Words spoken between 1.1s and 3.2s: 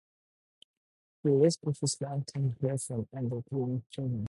He lives with his longtime girlfriend